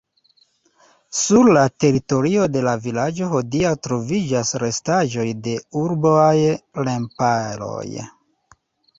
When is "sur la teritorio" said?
1.23-2.47